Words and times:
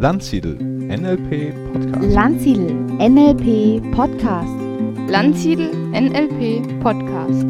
Landsiedel 0.00 0.54
NLP 0.54 1.52
Podcast. 1.72 2.14
Landsiedel 2.14 2.72
NLP 3.00 3.90
Podcast. 3.90 4.54
Landsiedel 5.08 5.74
NLP 5.90 6.80
Podcast. 6.80 7.44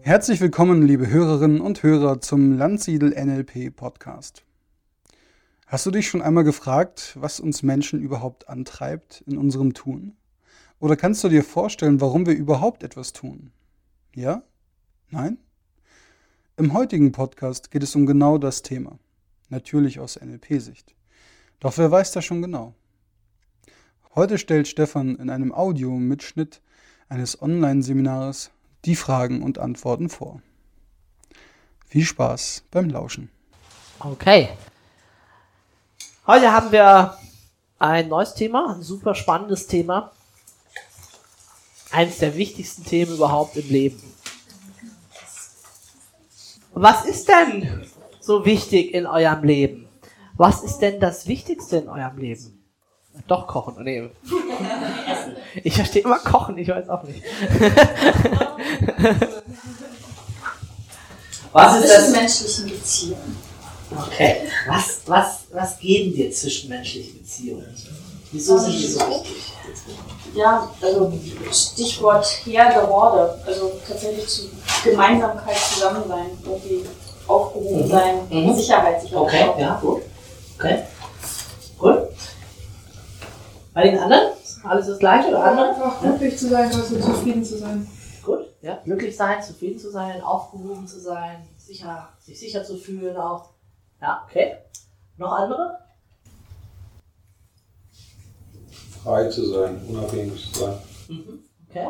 Herzlich 0.00 0.40
willkommen, 0.40 0.80
liebe 0.80 1.10
Hörerinnen 1.10 1.60
und 1.60 1.82
Hörer, 1.82 2.22
zum 2.22 2.56
Landsiedel 2.56 3.10
NLP 3.10 3.76
Podcast. 3.76 4.46
Hast 5.66 5.84
du 5.84 5.90
dich 5.90 6.08
schon 6.08 6.22
einmal 6.22 6.44
gefragt, 6.44 7.18
was 7.20 7.38
uns 7.38 7.62
Menschen 7.62 8.00
überhaupt 8.00 8.48
antreibt 8.48 9.22
in 9.26 9.36
unserem 9.36 9.74
Tun? 9.74 10.16
Oder 10.80 10.96
kannst 10.96 11.22
du 11.22 11.28
dir 11.28 11.44
vorstellen, 11.44 12.00
warum 12.00 12.24
wir 12.24 12.34
überhaupt 12.34 12.82
etwas 12.82 13.12
tun? 13.12 13.52
Ja? 14.16 14.42
Nein? 15.10 15.36
Im 16.56 16.72
heutigen 16.72 17.12
Podcast 17.12 17.70
geht 17.70 17.82
es 17.82 17.94
um 17.94 18.06
genau 18.06 18.38
das 18.38 18.62
Thema. 18.62 18.98
Natürlich 19.50 20.00
aus 20.00 20.18
NLP-Sicht. 20.18 20.94
Doch 21.60 21.76
wer 21.76 21.90
weiß 21.90 22.12
das 22.12 22.24
schon 22.24 22.40
genau? 22.40 22.72
Heute 24.14 24.38
stellt 24.38 24.68
Stefan 24.68 25.16
in 25.16 25.28
einem 25.28 25.52
Audio-Mitschnitt 25.52 26.62
eines 27.10 27.42
Online-Seminars 27.42 28.52
die 28.86 28.96
Fragen 28.96 29.42
und 29.42 29.58
Antworten 29.58 30.08
vor. 30.08 30.40
Viel 31.84 32.06
Spaß 32.06 32.64
beim 32.70 32.88
Lauschen. 32.88 33.28
Okay. 34.00 34.48
Heute 36.26 36.52
haben 36.52 36.72
wir 36.72 37.18
ein 37.78 38.08
neues 38.08 38.32
Thema, 38.32 38.76
ein 38.76 38.82
super 38.82 39.14
spannendes 39.14 39.66
Thema 39.66 40.10
eines 41.90 42.18
der 42.18 42.36
wichtigsten 42.36 42.84
Themen 42.84 43.14
überhaupt 43.14 43.56
im 43.56 43.68
Leben. 43.68 44.02
Was 46.74 47.04
ist 47.06 47.28
denn 47.28 47.86
so 48.20 48.44
wichtig 48.44 48.92
in 48.92 49.06
eurem 49.06 49.44
Leben? 49.44 49.88
Was 50.36 50.62
ist 50.62 50.78
denn 50.78 51.00
das 51.00 51.26
Wichtigste 51.26 51.78
in 51.78 51.88
eurem 51.88 52.18
Leben? 52.18 52.62
Doch 53.26 53.46
kochen, 53.46 53.82
nee. 53.82 54.10
Ich 55.64 55.74
verstehe 55.74 56.02
immer 56.02 56.18
kochen, 56.18 56.58
ich 56.58 56.68
weiß 56.68 56.90
auch 56.90 57.02
nicht. 57.04 57.22
Was 61.52 61.82
ist 61.82 61.88
das? 61.88 62.04
Zwischenmenschlichen 62.04 62.66
Beziehungen. 62.66 63.36
Okay. 63.96 64.36
Was, 64.66 65.00
was, 65.06 65.46
was 65.52 65.78
geben 65.78 66.14
dir 66.14 66.30
zwischenmenschliche 66.30 67.14
Beziehungen? 67.14 67.74
Wieso 68.32 68.58
sind 68.58 68.72
die 68.72 68.86
so 68.86 69.00
wichtig? 69.00 69.52
Ja, 70.34 70.68
also 70.82 71.12
Stichwort 71.52 72.26
Herde, 72.44 72.86
Horde. 72.88 73.38
Also 73.46 73.72
tatsächlich 73.86 74.26
zu 74.28 74.42
Gemeinsamkeit, 74.84 75.56
Zusammensein, 75.56 76.26
irgendwie 76.44 76.84
aufgehoben 77.26 77.84
Mhm. 77.86 77.90
sein, 77.90 78.14
Mhm. 78.30 78.54
Sicherheit 78.54 79.00
sich 79.00 79.14
Okay, 79.14 79.42
aufbauen. 79.44 79.60
ja, 79.60 79.78
gut. 79.80 80.02
Okay. 80.58 80.82
Gut. 81.78 81.98
Bei 83.74 83.82
den 83.82 83.98
anderen? 83.98 84.32
Alles 84.64 84.86
das 84.86 84.98
gleiche 84.98 85.28
oder 85.28 85.44
andere? 85.44 85.68
Einfach 85.74 86.00
glücklich 86.00 86.38
zu 86.38 86.48
sein, 86.48 86.66
also 86.72 86.98
zufrieden 86.98 87.44
zu 87.44 87.58
sein. 87.58 87.88
Gut. 88.24 88.40
Ja. 88.62 88.78
Glücklich 88.84 89.16
sein, 89.16 89.42
zufrieden 89.42 89.78
zu 89.78 89.90
sein, 89.90 90.20
aufgehoben 90.22 90.86
zu 90.86 90.98
sein, 91.00 91.46
sicher, 91.58 92.08
sich 92.20 92.38
sicher 92.38 92.64
zu 92.64 92.76
fühlen 92.76 93.16
auch. 93.16 93.50
Ja, 94.00 94.24
okay. 94.28 94.56
Noch 95.16 95.32
andere? 95.32 95.78
Frei 99.06 99.28
zu 99.28 99.48
sein, 99.48 99.80
unabhängig 99.88 100.52
zu 100.52 100.58
sein. 100.58 100.74
Mhm. 101.08 101.38
Okay. 101.70 101.86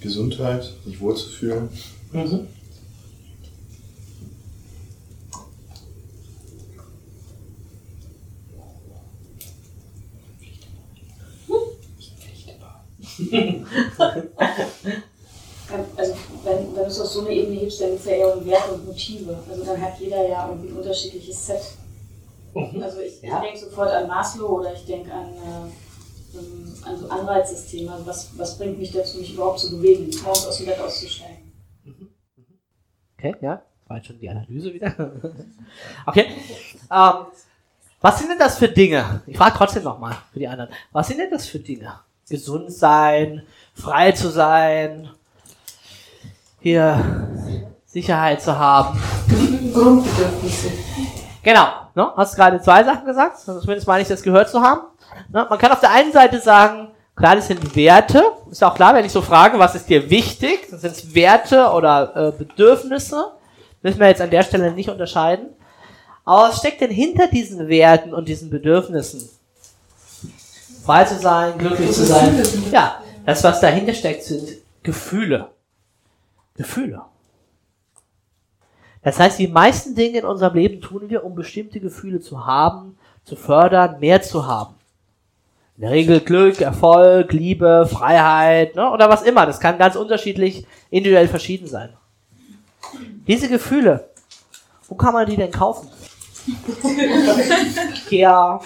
Gesundheit, 0.00 0.72
sich 0.86 0.98
wohlzufühlen. 0.98 1.68
Mhm. 2.12 2.48
Also 15.96 16.14
wenn, 16.44 16.74
wenn 16.74 16.74
du 16.74 16.82
es 16.82 17.00
auf 17.00 17.08
so 17.08 17.20
eine 17.20 17.30
Ebene 17.30 17.60
hebst, 17.60 17.80
dann 17.80 17.90
geht 17.90 18.00
es 18.00 18.06
ja 18.06 18.12
eher 18.12 18.36
um 18.36 18.46
Werte 18.46 18.72
und 18.72 18.86
Motive. 18.86 19.36
Also 19.50 19.64
dann 19.64 19.80
hat 19.80 20.00
jeder 20.00 20.28
ja 20.28 20.48
irgendwie 20.48 20.68
ein 20.68 20.76
unterschiedliches 20.76 21.46
Set. 21.46 21.62
Mhm. 22.54 22.82
Also 22.82 23.00
ich, 23.00 23.20
Ja. 23.22 23.36
ich 23.36 23.42
denke 23.42 23.58
sofort 23.58 23.90
an 23.90 24.06
Maslow 24.08 24.60
oder 24.60 24.72
ich 24.72 24.84
denke 24.86 25.12
an, 25.12 25.28
äh, 25.34 26.38
ähm, 26.38 26.74
an 26.84 26.98
so 26.98 27.08
Anreizsysteme. 27.08 27.92
Also 27.92 28.06
was, 28.06 28.30
was 28.38 28.58
bringt 28.58 28.78
mich 28.78 28.92
dazu, 28.92 29.18
mich 29.18 29.34
überhaupt 29.34 29.58
zu 29.60 29.70
bewegen, 29.70 30.10
morgens 30.22 30.46
aus 30.46 30.56
dem 30.58 30.66
Bett 30.66 30.78
auszusteigen. 30.80 31.52
Okay, 33.18 33.34
ja. 33.40 33.56
Das 33.56 33.88
war 33.90 33.96
jetzt 33.98 34.06
schon 34.06 34.18
die 34.18 34.28
Analyse 34.28 34.72
wieder. 34.72 34.94
okay. 36.06 36.26
Ähm, 36.90 37.26
was 38.00 38.18
sind 38.18 38.30
denn 38.30 38.38
das 38.38 38.58
für 38.58 38.68
Dinge? 38.68 39.22
Ich 39.26 39.36
frage 39.36 39.56
trotzdem 39.56 39.82
nochmal 39.82 40.16
für 40.32 40.38
die 40.38 40.48
anderen. 40.48 40.70
Was 40.92 41.08
sind 41.08 41.18
denn 41.18 41.30
das 41.30 41.46
für 41.46 41.58
Dinge? 41.58 42.00
Gesund 42.28 42.72
sein, 42.72 43.42
frei 43.74 44.12
zu 44.12 44.30
sein, 44.30 45.10
hier 46.60 47.28
Sicherheit 47.86 48.42
zu 48.42 48.58
haben. 48.58 48.98
Grundbedürfnisse. 49.74 50.70
Genau, 51.44 51.68
ne? 51.94 52.10
hast 52.16 52.36
gerade 52.36 52.60
zwei 52.60 52.82
Sachen 52.82 53.04
gesagt, 53.04 53.38
zumindest 53.38 53.86
meine 53.86 54.02
ich 54.02 54.08
das 54.08 54.22
gehört 54.22 54.48
zu 54.48 54.62
haben. 54.62 54.80
Ne? 55.30 55.46
Man 55.48 55.58
kann 55.58 55.70
auf 55.70 55.80
der 55.80 55.90
einen 55.90 56.10
Seite 56.10 56.40
sagen, 56.40 56.88
klar, 57.14 57.36
das 57.36 57.48
sind 57.48 57.76
Werte, 57.76 58.24
ist 58.50 58.64
auch 58.64 58.74
klar, 58.74 58.94
wenn 58.94 59.04
ich 59.04 59.12
so 59.12 59.20
frage, 59.20 59.58
was 59.58 59.74
ist 59.74 59.88
dir 59.88 60.08
wichtig, 60.08 60.66
dann 60.70 60.80
sind 60.80 60.92
es 60.92 61.14
Werte 61.14 61.70
oder 61.70 62.16
äh, 62.16 62.32
Bedürfnisse, 62.32 63.32
müssen 63.82 64.00
wir 64.00 64.08
jetzt 64.08 64.22
an 64.22 64.30
der 64.30 64.42
Stelle 64.42 64.72
nicht 64.72 64.88
unterscheiden. 64.88 65.48
Aber 66.24 66.48
was 66.48 66.58
steckt 66.58 66.80
denn 66.80 66.90
hinter 66.90 67.26
diesen 67.26 67.68
Werten 67.68 68.14
und 68.14 68.26
diesen 68.26 68.48
Bedürfnissen? 68.48 69.28
Frei 70.82 71.04
zu 71.04 71.18
sein, 71.18 71.58
glücklich 71.58 71.92
zu 71.92 72.06
sein. 72.06 72.42
Ja, 72.72 73.02
das, 73.26 73.44
was 73.44 73.60
dahinter 73.60 73.92
steckt, 73.92 74.22
sind 74.22 74.48
Gefühle. 74.82 75.48
Gefühle. 76.56 77.02
Das 79.04 79.20
heißt, 79.20 79.38
die 79.38 79.48
meisten 79.48 79.94
Dinge 79.94 80.20
in 80.20 80.24
unserem 80.24 80.54
Leben 80.54 80.80
tun 80.80 81.10
wir, 81.10 81.24
um 81.24 81.34
bestimmte 81.34 81.78
Gefühle 81.78 82.20
zu 82.20 82.46
haben, 82.46 82.98
zu 83.24 83.36
fördern, 83.36 84.00
mehr 84.00 84.22
zu 84.22 84.46
haben. 84.46 84.74
In 85.76 85.82
der 85.82 85.90
Regel 85.90 86.20
Glück, 86.20 86.60
Erfolg, 86.60 87.32
Liebe, 87.32 87.86
Freiheit 87.90 88.74
ne, 88.76 88.90
oder 88.90 89.10
was 89.10 89.22
immer. 89.22 89.44
Das 89.44 89.60
kann 89.60 89.76
ganz 89.76 89.96
unterschiedlich, 89.96 90.66
individuell 90.88 91.28
verschieden 91.28 91.66
sein. 91.66 91.92
Diese 93.26 93.48
Gefühle, 93.48 94.08
wo 94.88 94.94
kann 94.94 95.12
man 95.12 95.28
die 95.28 95.36
denn 95.36 95.50
kaufen? 95.50 95.88
Ikea, 98.06 98.60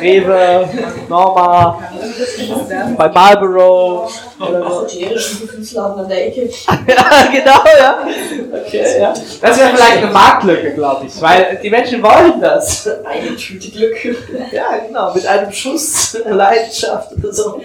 Rewe, 0.00 0.68
Norma, 1.08 1.78
bei 2.96 3.08
Marlboro 3.08 4.10
oder 4.40 4.86
so. 4.88 5.80
An 5.80 6.08
der 6.08 6.28
Ecke. 6.28 6.48
ja, 6.66 7.26
genau, 7.30 7.62
ja. 7.78 8.06
Okay, 8.52 8.98
ja. 8.98 9.12
Das 9.42 9.58
wäre 9.58 9.76
vielleicht 9.76 9.98
eine 9.98 10.10
Marktlücke, 10.10 10.72
glaube 10.72 11.06
ich, 11.06 11.20
weil 11.20 11.60
die 11.62 11.68
Menschen 11.68 12.02
wollen 12.02 12.40
das. 12.40 12.88
Eine 13.04 13.36
Tüte 13.36 13.70
Glück. 13.70 13.96
Ja, 14.50 14.78
genau, 14.86 15.12
mit 15.12 15.26
einem 15.26 15.52
Schuss 15.52 16.16
Leidenschaft 16.24 17.12
oder 17.12 17.32
so. 17.32 17.60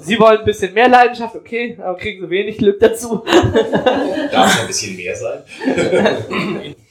Sie 0.00 0.20
wollen 0.20 0.38
ein 0.38 0.44
bisschen 0.44 0.72
mehr 0.72 0.88
Leidenschaft, 0.88 1.34
okay, 1.34 1.76
aber 1.82 1.98
kriegen 1.98 2.24
sie 2.24 2.30
wenig 2.30 2.58
Glück 2.58 2.78
dazu. 2.78 3.24
Darf 4.30 4.54
es 4.54 4.60
ein 4.60 4.66
bisschen 4.68 4.96
mehr 4.96 5.16
sein? 5.16 5.42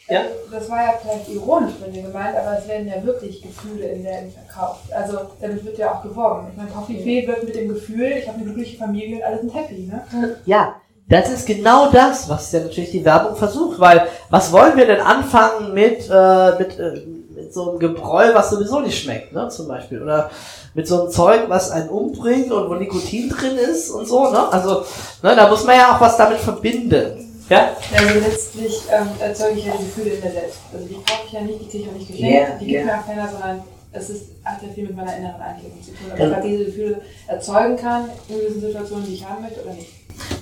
Das 0.51 0.69
war 0.69 0.77
ja 0.77 0.93
vielleicht 1.01 1.29
ironisch 1.29 1.73
von 1.81 1.91
dir 1.91 2.03
gemeint, 2.03 2.35
aber 2.37 2.59
es 2.59 2.67
werden 2.67 2.87
ja 2.87 3.03
wirklich 3.03 3.41
Gefühle 3.41 3.87
in 3.87 4.03
Läden 4.03 4.31
verkauft. 4.31 4.93
Also 4.93 5.17
damit 5.41 5.65
wird 5.65 5.77
ja 5.79 5.93
auch 5.93 6.03
geworben. 6.03 6.47
Ich 6.51 6.57
meine, 6.57 6.69
Coffee 6.69 7.27
wird 7.27 7.43
mit 7.43 7.55
dem 7.55 7.69
Gefühl, 7.69 8.11
ich 8.19 8.27
habe 8.27 8.37
eine 8.37 8.45
glückliche 8.45 8.77
Familie 8.77 9.17
und 9.17 9.23
alle 9.23 9.39
sind 9.39 9.53
happy, 9.53 9.89
ne? 9.91 10.03
Ja, 10.45 10.75
das 11.07 11.29
ist 11.29 11.45
genau 11.45 11.91
das, 11.91 12.29
was 12.29 12.51
ja 12.51 12.61
natürlich 12.61 12.91
die 12.91 13.05
Werbung 13.05 13.35
versucht, 13.35 13.79
weil 13.79 14.07
was 14.29 14.51
wollen 14.51 14.75
wir 14.75 14.87
denn 14.87 15.01
anfangen 15.01 15.73
mit, 15.73 16.09
äh, 16.09 16.57
mit, 16.57 16.79
äh, 16.79 17.01
mit 17.35 17.53
so 17.53 17.69
einem 17.69 17.79
Gebräu, 17.79 18.33
was 18.33 18.49
sowieso 18.49 18.79
nicht 18.79 19.03
schmeckt, 19.03 19.31
ne, 19.33 19.47
zum 19.49 19.67
Beispiel, 19.67 20.01
oder 20.01 20.31
mit 20.73 20.87
so 20.87 21.01
einem 21.01 21.11
Zeug, 21.11 21.41
was 21.47 21.69
einen 21.69 21.89
umbringt 21.89 22.51
und 22.51 22.69
wo 22.69 22.73
Nikotin 22.73 23.29
drin 23.29 23.55
ist 23.55 23.91
und 23.91 24.07
so, 24.07 24.31
ne, 24.31 24.51
also, 24.51 24.83
ne, 25.21 25.35
da 25.35 25.47
muss 25.47 25.63
man 25.63 25.75
ja 25.75 25.95
auch 25.95 26.01
was 26.01 26.17
damit 26.17 26.39
verbinden. 26.39 27.24
Ja? 27.49 27.75
Also 27.95 28.19
letztlich 28.19 28.81
ähm, 28.91 29.07
erzeuge 29.19 29.59
ich 29.59 29.65
ja 29.65 29.73
die 29.77 29.85
Gefühle 29.85 30.11
in 30.15 30.23
mir 30.23 30.31
selbst. 30.31 30.59
Also 30.73 30.85
die 30.87 30.95
kaufe 30.95 31.21
ich 31.27 31.31
ja 31.33 31.41
nicht, 31.41 31.59
die 31.61 31.65
kriege 31.69 31.83
ich 31.83 31.89
auch 31.89 31.93
nicht 31.93 32.07
geschenkt, 32.07 32.33
Ja, 32.49 32.55
die 32.59 32.65
gibt 32.65 32.79
ja. 32.79 32.85
mir 32.85 32.99
auch 32.99 33.05
keiner, 33.05 33.29
sondern 33.29 33.63
es 33.91 34.09
ist, 34.09 34.25
hat 34.43 34.61
ja 34.61 34.69
viel 34.69 34.85
mit 34.87 34.95
meiner 34.95 35.15
inneren 35.15 35.39
Einstellung 35.41 35.81
zu 35.81 35.91
tun. 35.91 36.07
Ob 36.11 36.17
ich 36.19 36.25
gerade 36.25 36.47
diese 36.47 36.65
Gefühle 36.65 37.01
erzeugen 37.27 37.77
kann 37.77 38.09
in 38.27 38.35
gewissen 38.39 38.61
Situationen, 38.61 39.05
die 39.05 39.13
ich 39.13 39.25
haben 39.29 39.41
möchte 39.43 39.61
oder 39.63 39.73
nicht. 39.73 39.89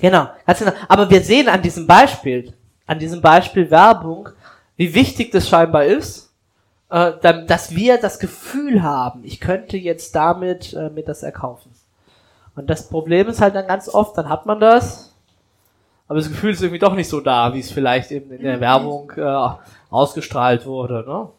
Genau, 0.01 0.27
ganz 0.45 0.59
genau. 0.59 0.71
Aber 0.87 1.09
wir 1.09 1.21
sehen 1.21 1.49
an 1.49 1.61
diesem 1.61 1.85
Beispiel, 1.87 2.53
an 2.87 2.99
diesem 2.99 3.21
Beispiel 3.21 3.69
Werbung, 3.69 4.29
wie 4.75 4.93
wichtig 4.93 5.31
das 5.31 5.47
scheinbar 5.49 5.85
ist, 5.85 6.31
äh, 6.89 7.11
dann- 7.21 7.47
dass 7.47 7.75
wir 7.75 7.97
das 7.97 8.17
Gefühl 8.19 8.81
haben, 8.81 9.23
ich 9.23 9.39
könnte 9.39 9.77
jetzt 9.77 10.15
damit 10.15 10.73
äh, 10.73 10.89
mir 10.89 11.03
das 11.03 11.21
erkaufen. 11.23 11.71
Und 12.55 12.69
das 12.69 12.87
Problem 12.87 13.29
ist 13.29 13.41
halt 13.41 13.55
dann 13.55 13.67
ganz 13.67 13.89
oft, 13.89 14.17
dann 14.17 14.29
hat 14.29 14.45
man 14.45 14.59
das, 14.59 15.12
aber 16.07 16.19
das 16.19 16.29
Gefühl 16.29 16.51
ist 16.51 16.61
irgendwie 16.61 16.79
doch 16.79 16.95
nicht 16.95 17.09
so 17.09 17.21
da, 17.21 17.53
wie 17.53 17.59
es 17.59 17.71
vielleicht 17.71 18.11
eben 18.11 18.31
in 18.31 18.43
der 18.43 18.59
Werbung 18.59 19.11
äh, 19.15 19.49
ausgestrahlt 19.89 20.65
wurde. 20.65 21.03
Ne? 21.07 21.29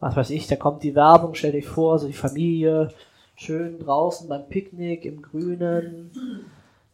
Was 0.00 0.16
weiß 0.16 0.30
ich, 0.30 0.46
da 0.46 0.56
kommt 0.56 0.82
die 0.82 0.94
Werbung, 0.94 1.34
stell 1.34 1.52
dich 1.52 1.66
vor, 1.66 1.98
so 1.98 2.06
die 2.06 2.12
Familie, 2.12 2.90
schön 3.36 3.78
draußen 3.78 4.28
beim 4.28 4.48
Picknick 4.48 5.04
im 5.04 5.22
Grünen. 5.22 6.10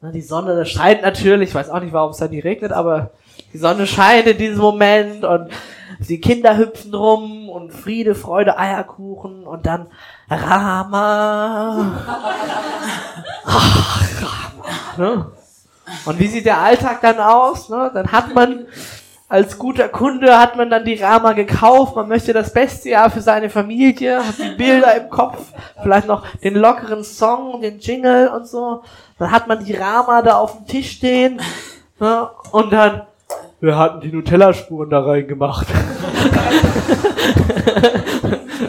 Na, 0.00 0.12
die 0.12 0.22
Sonne 0.22 0.54
das 0.54 0.70
scheint 0.70 1.02
natürlich, 1.02 1.48
ich 1.48 1.54
weiß 1.54 1.70
auch 1.70 1.80
nicht, 1.80 1.92
warum 1.92 2.12
es 2.12 2.19
da 2.19 2.28
nie 2.28 2.38
regnet, 2.38 2.70
aber 2.70 3.10
die 3.52 3.58
Sonne 3.58 3.86
scheint 3.86 4.26
in 4.26 4.38
diesem 4.38 4.60
Moment 4.60 5.25
und 5.25 5.50
die 6.00 6.20
Kinder 6.20 6.56
hüpfen 6.56 6.94
rum 6.94 7.48
und 7.48 7.72
Friede, 7.72 8.14
Freude, 8.14 8.58
Eierkuchen 8.58 9.44
und 9.44 9.66
dann 9.66 9.88
Rama. 10.30 11.98
Ach, 13.44 14.22
Rama. 14.22 15.14
Ne? 15.14 15.38
Und 16.05 16.19
wie 16.19 16.26
sieht 16.26 16.46
der 16.46 16.58
Alltag 16.58 17.00
dann 17.02 17.19
aus? 17.19 17.69
Ne? 17.69 17.90
Dann 17.93 18.12
hat 18.12 18.35
man 18.35 18.67
als 19.29 19.58
guter 19.58 19.88
Kunde 19.90 20.38
hat 20.38 20.56
man 20.56 20.70
dann 20.70 20.87
die 20.87 20.94
Rama 20.94 21.35
gekauft, 21.35 21.94
man 21.94 22.08
möchte 22.08 22.32
das 22.32 22.50
beste 22.52 22.88
Jahr 22.88 23.11
für 23.11 23.20
seine 23.20 23.50
Familie, 23.50 24.26
hat 24.26 24.38
die 24.38 24.56
Bilder 24.56 24.96
im 24.96 25.11
Kopf, 25.11 25.52
vielleicht 25.82 26.06
noch 26.06 26.25
den 26.38 26.55
lockeren 26.55 27.05
Song, 27.05 27.61
den 27.61 27.79
Jingle 27.79 28.29
und 28.29 28.49
so. 28.49 28.82
Dann 29.19 29.31
hat 29.31 29.46
man 29.46 29.62
die 29.62 29.75
Rama 29.75 30.23
da 30.23 30.38
auf 30.38 30.56
dem 30.56 30.67
Tisch 30.67 30.93
stehen 30.93 31.43
ne? 32.00 32.31
und 32.52 32.73
dann, 32.73 33.02
wir 33.61 33.76
hatten 33.76 34.00
die 34.00 34.11
Nutella-Spuren 34.11 34.88
da 34.88 35.00
reingemacht. 35.00 35.67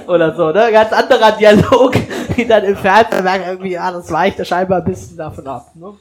Oder 0.07 0.36
so, 0.36 0.51
ne? 0.51 0.69
Ganz 0.71 0.92
anderer 0.92 1.31
Dialog, 1.33 1.94
die 2.36 2.48
dann 2.48 2.63
im 2.63 2.75
Fernsehen 2.75 3.25
irgendwie, 3.48 3.71
ja, 3.71 3.92
das 3.92 4.12
weicht 4.12 4.39
da 4.39 4.45
scheinbar 4.45 4.80
ein 4.80 4.86
bisschen 4.86 5.16
davon 5.18 5.48
ab. 5.48 5.68
Ne? 5.75 5.94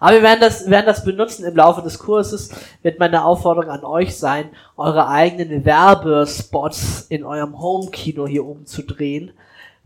Aber 0.00 0.12
wir 0.12 0.22
werden 0.22 0.40
das, 0.40 0.70
werden 0.70 0.86
das 0.86 1.04
benutzen 1.04 1.44
im 1.44 1.56
Laufe 1.56 1.82
des 1.82 1.98
Kurses, 1.98 2.50
wird 2.82 2.98
meine 2.98 3.24
Aufforderung 3.24 3.70
an 3.70 3.84
euch 3.84 4.16
sein, 4.16 4.50
eure 4.76 5.08
eigenen 5.08 5.64
Werbespots 5.64 7.06
in 7.08 7.24
eurem 7.24 7.58
Home-Kino 7.58 8.26
hier 8.26 8.46
oben 8.46 8.66
zu 8.66 8.82
drehen, 8.82 9.32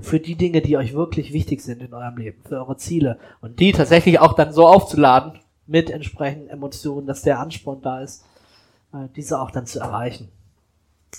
für 0.00 0.20
die 0.20 0.34
Dinge, 0.34 0.60
die 0.60 0.76
euch 0.76 0.94
wirklich 0.94 1.32
wichtig 1.32 1.62
sind 1.62 1.82
in 1.82 1.94
eurem 1.94 2.16
Leben, 2.16 2.42
für 2.46 2.56
eure 2.56 2.76
Ziele. 2.76 3.18
Und 3.40 3.60
die 3.60 3.72
tatsächlich 3.72 4.18
auch 4.18 4.34
dann 4.34 4.52
so 4.52 4.66
aufzuladen, 4.66 5.40
mit 5.66 5.90
entsprechenden 5.90 6.48
Emotionen, 6.48 7.06
dass 7.06 7.22
der 7.22 7.38
Ansporn 7.38 7.80
da 7.82 8.00
ist, 8.00 8.24
äh, 8.92 9.08
diese 9.16 9.40
auch 9.40 9.50
dann 9.50 9.66
zu 9.66 9.80
erreichen. 9.80 10.28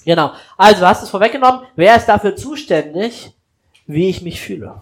Genau. 0.05 0.31
Also, 0.57 0.81
du 0.81 0.87
hast 0.87 1.03
es 1.03 1.09
vorweggenommen. 1.09 1.61
Wer 1.75 1.95
ist 1.95 2.07
dafür 2.07 2.35
zuständig, 2.35 3.33
wie 3.87 4.09
ich 4.09 4.21
mich 4.21 4.41
fühle? 4.41 4.75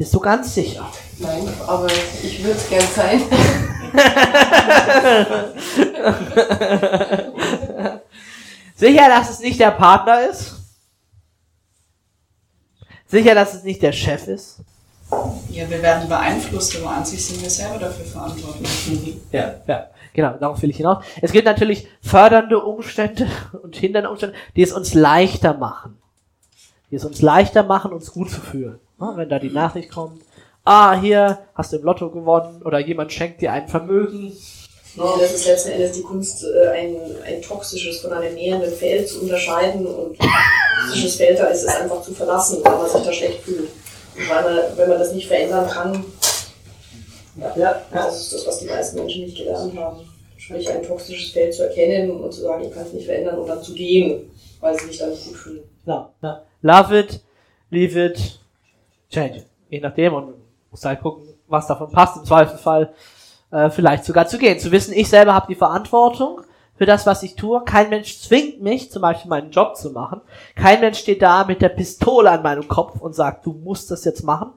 Bist 0.00 0.12
du 0.14 0.18
ganz 0.18 0.54
sicher? 0.54 0.90
Nein, 1.18 1.46
aber 1.66 1.86
ich 2.22 2.42
würde 2.42 2.56
es 2.56 2.66
gern 2.70 2.86
sein. 2.96 3.20
sicher, 8.76 9.08
dass 9.10 9.28
es 9.28 9.40
nicht 9.40 9.60
der 9.60 9.72
Partner 9.72 10.30
ist? 10.30 10.54
Sicher, 13.08 13.34
dass 13.34 13.52
es 13.52 13.62
nicht 13.62 13.82
der 13.82 13.92
Chef 13.92 14.26
ist? 14.26 14.60
Ja, 15.50 15.68
wir 15.68 15.82
werden 15.82 16.08
beeinflusst, 16.08 16.78
aber 16.78 16.92
an 16.92 17.04
sich 17.04 17.22
sind 17.22 17.42
wir 17.42 17.50
selber 17.50 17.80
dafür 17.80 18.06
verantwortlich. 18.06 19.18
Ja, 19.32 19.56
ja. 19.66 19.90
Genau, 20.14 20.32
darauf 20.40 20.62
will 20.62 20.70
ich 20.70 20.78
hinaus. 20.78 21.04
Es 21.20 21.30
gibt 21.30 21.44
natürlich 21.44 21.86
fördernde 22.00 22.58
Umstände 22.58 23.26
und 23.62 23.76
hindernde 23.76 24.08
Umstände, 24.08 24.34
die 24.56 24.62
es 24.62 24.72
uns 24.72 24.94
leichter 24.94 25.52
machen. 25.52 25.98
Die 26.90 26.96
es 26.96 27.04
uns 27.04 27.20
leichter 27.20 27.64
machen, 27.64 27.92
uns 27.92 28.10
gut 28.10 28.30
zu 28.30 28.40
fühlen. 28.40 28.80
Ja, 29.00 29.16
wenn 29.16 29.28
da 29.28 29.38
die 29.38 29.50
Nachricht 29.50 29.90
kommt, 29.90 30.22
ah, 30.64 30.98
hier 31.00 31.38
hast 31.54 31.72
du 31.72 31.78
im 31.78 31.84
Lotto 31.84 32.10
gewonnen 32.10 32.62
oder 32.62 32.78
jemand 32.78 33.12
schenkt 33.12 33.40
dir 33.40 33.52
ein 33.52 33.68
Vermögen. 33.68 34.32
Ja, 34.96 35.04
das 35.18 35.32
ist 35.32 35.46
letzten 35.46 35.70
Endes 35.70 35.92
die 35.92 36.02
Kunst, 36.02 36.44
äh, 36.44 36.68
ein, 36.68 36.96
ein 37.24 37.42
toxisches 37.42 38.00
von 38.00 38.12
einem 38.12 38.34
nährenden 38.34 38.72
Feld 38.72 39.08
zu 39.08 39.22
unterscheiden 39.22 39.86
und 39.86 40.18
toxisches 40.18 41.16
Feld, 41.16 41.38
da 41.38 41.46
ist 41.46 41.62
es 41.62 41.68
einfach 41.68 42.02
zu 42.02 42.12
verlassen, 42.12 42.58
weil 42.62 42.76
man 42.76 42.90
sich 42.90 43.02
da 43.02 43.12
schlecht 43.12 43.40
fühlt. 43.42 43.70
Und 44.16 44.28
weil 44.28 44.42
man, 44.42 44.62
wenn 44.76 44.88
man 44.88 44.98
das 44.98 45.12
nicht 45.12 45.28
verändern 45.28 45.68
kann, 45.68 46.04
ja, 47.36 47.54
ja, 47.56 47.82
das 47.92 48.20
ist 48.20 48.32
das, 48.34 48.46
was 48.46 48.58
die 48.58 48.66
meisten 48.66 48.98
Menschen 48.98 49.22
nicht 49.22 49.36
gelernt 49.36 49.78
haben. 49.78 50.00
Sprich, 50.36 50.68
ein 50.68 50.82
toxisches 50.82 51.30
Feld 51.30 51.54
zu 51.54 51.62
erkennen 51.62 52.10
und 52.10 52.32
zu 52.32 52.42
sagen, 52.42 52.64
ich 52.64 52.74
kann 52.74 52.84
es 52.84 52.92
nicht 52.92 53.06
verändern 53.06 53.38
und 53.38 53.46
dann 53.46 53.62
zu 53.62 53.72
gehen, 53.72 54.30
weil 54.58 54.78
sie 54.78 54.86
sich 54.86 54.98
dann 54.98 55.10
nicht 55.10 55.24
gut 55.24 55.36
fühlen. 55.36 55.62
Ja, 55.86 56.12
ja. 56.22 56.42
Love 56.62 56.98
it, 56.98 57.20
leave 57.70 58.04
it, 58.04 58.39
change. 59.10 59.44
Je 59.68 59.80
nachdem 59.80 60.14
und 60.14 60.34
muss 60.70 60.84
halt 60.84 61.00
gucken, 61.00 61.28
was 61.48 61.66
davon 61.66 61.90
passt. 61.90 62.16
Im 62.16 62.24
Zweifelsfall 62.24 62.92
äh, 63.50 63.70
vielleicht 63.70 64.04
sogar 64.04 64.26
zu 64.26 64.38
gehen. 64.38 64.58
Zu 64.58 64.72
wissen, 64.72 64.94
ich 64.94 65.08
selber 65.08 65.34
habe 65.34 65.46
die 65.48 65.56
Verantwortung 65.56 66.42
für 66.76 66.86
das, 66.86 67.06
was 67.06 67.22
ich 67.22 67.36
tue. 67.36 67.62
Kein 67.64 67.90
Mensch 67.90 68.20
zwingt 68.20 68.62
mich, 68.62 68.90
zum 68.90 69.02
Beispiel 69.02 69.28
meinen 69.28 69.50
Job 69.50 69.76
zu 69.76 69.90
machen. 69.90 70.20
Kein 70.54 70.80
Mensch 70.80 70.98
steht 70.98 71.22
da 71.22 71.44
mit 71.44 71.60
der 71.60 71.68
Pistole 71.68 72.30
an 72.30 72.42
meinem 72.42 72.68
Kopf 72.68 73.00
und 73.00 73.14
sagt, 73.14 73.44
du 73.46 73.52
musst 73.52 73.90
das 73.90 74.04
jetzt 74.04 74.22
machen. 74.22 74.52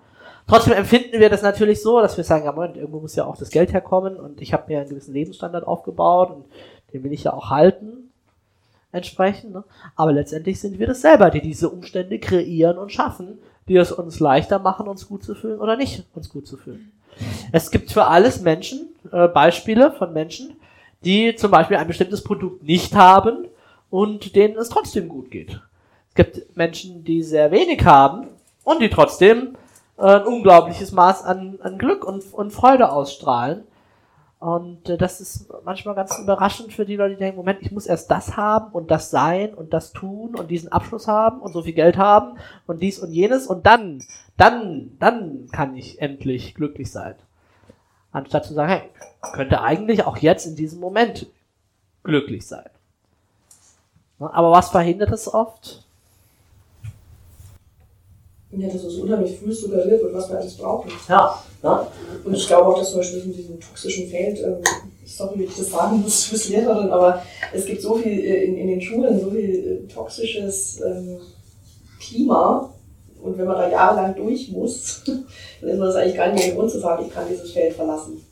Trotzdem 0.47 0.73
empfinden 0.73 1.19
wir 1.19 1.29
das 1.29 1.41
natürlich 1.41 1.81
so, 1.81 2.01
dass 2.01 2.17
wir 2.17 2.23
sagen, 2.23 2.45
ja 2.45 2.51
Moment, 2.51 2.75
irgendwo 2.75 2.99
muss 2.99 3.15
ja 3.15 3.25
auch 3.25 3.37
das 3.37 3.49
Geld 3.49 3.71
herkommen 3.71 4.17
und 4.17 4.41
ich 4.41 4.53
habe 4.53 4.65
mir 4.67 4.79
einen 4.79 4.89
gewissen 4.89 5.13
Lebensstandard 5.13 5.65
aufgebaut 5.65 6.31
und 6.31 6.45
den 6.91 7.03
will 7.03 7.13
ich 7.13 7.23
ja 7.23 7.33
auch 7.33 7.49
halten 7.49 8.11
entsprechend. 8.91 9.53
Ne? 9.53 9.63
Aber 9.95 10.11
letztendlich 10.11 10.59
sind 10.59 10.79
wir 10.79 10.87
das 10.87 11.01
selber, 11.01 11.29
die 11.29 11.41
diese 11.41 11.69
Umstände 11.69 12.19
kreieren 12.19 12.77
und 12.77 12.91
schaffen, 12.91 13.39
die 13.67 13.77
es 13.77 13.91
uns 13.91 14.19
leichter 14.19 14.59
machen, 14.59 14.87
uns 14.87 15.07
gut 15.07 15.23
zu 15.23 15.35
fühlen 15.35 15.59
oder 15.59 15.77
nicht 15.77 16.05
uns 16.13 16.29
gut 16.29 16.47
zu 16.47 16.57
fühlen. 16.57 16.91
Es 17.51 17.71
gibt 17.71 17.91
für 17.91 18.05
alles 18.05 18.41
Menschen, 18.41 18.87
äh, 19.11 19.27
Beispiele 19.27 19.91
von 19.91 20.13
Menschen, 20.13 20.55
die 21.03 21.35
zum 21.35 21.51
Beispiel 21.51 21.77
ein 21.77 21.87
bestimmtes 21.87 22.23
Produkt 22.23 22.63
nicht 22.63 22.95
haben 22.95 23.47
und 23.89 24.35
denen 24.35 24.57
es 24.57 24.69
trotzdem 24.69 25.09
gut 25.09 25.29
geht. 25.31 25.59
Es 26.09 26.15
gibt 26.15 26.55
Menschen, 26.55 27.03
die 27.03 27.23
sehr 27.23 27.51
wenig 27.51 27.85
haben 27.85 28.27
und 28.63 28.81
die 28.81 28.89
trotzdem 28.89 29.55
äh, 29.97 30.03
ein 30.03 30.23
unglaubliches 30.23 30.91
Maß 30.91 31.23
an, 31.23 31.59
an 31.61 31.77
Glück 31.77 32.05
und, 32.05 32.23
und 32.33 32.51
Freude 32.51 32.91
ausstrahlen. 32.91 33.63
Und 34.43 34.89
äh, 34.89 34.97
das 34.97 35.21
ist 35.21 35.47
manchmal 35.63 35.95
ganz 35.95 36.19
überraschend 36.19 36.73
für 36.73 36.85
die 36.85 36.97
Leute, 36.97 37.13
die 37.13 37.19
denken, 37.19 37.37
Moment, 37.37 37.61
ich 37.61 37.71
muss 37.71 37.85
erst 37.85 38.11
das 38.11 38.35
haben 38.35 38.73
und 38.73 38.91
das 38.91 39.09
sein 39.09 39.53
und 39.53 39.71
das 39.71 39.93
tun 39.93 40.35
und 40.35 40.51
diesen 40.51 40.69
Abschluss 40.69 41.07
haben 41.07 41.39
und 41.39 41.53
so 41.53 41.61
viel 41.61 41.71
Geld 41.71 41.95
haben 41.95 42.37
und 42.67 42.81
dies 42.81 42.99
und 42.99 43.13
jenes 43.13 43.47
und 43.47 43.65
dann, 43.65 44.03
dann, 44.35 44.97
dann 44.99 45.47
kann 45.53 45.77
ich 45.77 46.01
endlich 46.01 46.55
glücklich 46.55 46.91
sein. 46.91 47.15
Anstatt 48.11 48.43
zu 48.43 48.53
sagen, 48.53 48.69
hey, 48.69 48.89
könnte 49.31 49.61
eigentlich 49.61 50.03
auch 50.03 50.17
jetzt 50.17 50.45
in 50.45 50.57
diesem 50.57 50.81
Moment 50.81 51.27
glücklich 52.03 52.45
sein. 52.45 52.69
Aber 54.19 54.51
was 54.51 54.71
verhindert 54.71 55.13
es 55.13 55.33
oft? 55.33 55.82
Ja, 58.55 58.67
dass 58.67 58.83
es 58.83 58.95
unheimlich 58.97 59.39
früh 59.39 59.51
suggeriert 59.51 60.03
wird, 60.03 60.13
was 60.13 60.29
wir 60.29 60.37
alles 60.37 60.55
brauchen. 60.55 60.91
Ja. 61.09 61.43
ja. 61.63 61.87
Und 62.23 62.33
ich 62.33 62.47
glaube 62.47 62.67
auch, 62.67 62.77
dass 62.77 62.91
zum 62.91 62.99
Beispiel 62.99 63.21
in 63.21 63.33
diesem 63.33 63.59
toxischen 63.59 64.07
Feld, 64.09 64.39
ähm, 64.41 64.57
sorry, 65.05 65.39
wie 65.39 65.43
ich 65.45 65.55
das 65.55 65.71
sagen 65.71 66.01
muss 66.01 66.25
fürs 66.25 66.49
Lehrerin, 66.49 66.89
aber 66.89 67.23
es 67.51 67.65
gibt 67.65 67.81
so 67.81 67.95
viel 67.95 68.11
äh, 68.11 68.43
in, 68.43 68.57
in 68.57 68.67
den 68.67 68.81
Schulen, 68.81 69.19
so 69.19 69.31
viel 69.31 69.85
äh, 69.85 69.93
toxisches 69.93 70.81
ähm, 70.81 71.19
Klima. 71.99 72.69
Und 73.21 73.37
wenn 73.37 73.47
man 73.47 73.57
da 73.57 73.69
jahrelang 73.69 74.15
durch 74.15 74.51
muss, 74.51 75.01
dann 75.05 75.69
ist 75.69 75.77
man 75.79 75.87
das 75.87 75.95
eigentlich 75.95 76.17
gar 76.17 76.27
nicht 76.27 76.43
mehr 76.43 76.51
im 76.51 76.57
Grund 76.57 76.71
zu 76.71 76.79
sagen, 76.79 77.05
ich 77.07 77.13
kann 77.13 77.27
dieses 77.29 77.51
Feld 77.51 77.73
verlassen. 77.73 78.23